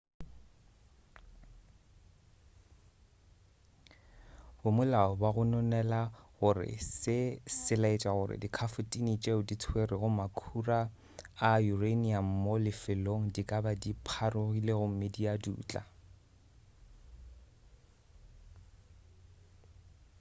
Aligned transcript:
bamolao 4.61 5.11
ba 5.21 5.29
gononela 5.35 6.01
gore 6.37 6.71
se 6.99 7.17
se 7.61 7.73
laetša 7.81 8.11
gore 8.17 8.35
dikhafotine 8.43 9.13
tšeo 9.21 9.41
di 9.47 9.55
tswerego 9.61 10.07
makhura 10.19 10.79
a 11.49 11.49
uranium 11.73 12.27
mo 12.43 12.53
lefelong 12.65 13.23
di 13.35 13.41
ka 13.49 13.57
ba 13.65 13.71
dipharogile 13.81 14.73
gomme 14.79 15.07
di 15.15 15.23
a 15.33 15.35
dutla 15.43 15.81